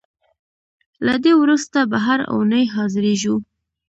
[1.05, 3.35] له دې وروسته به هر اوونۍ حاضرېږو.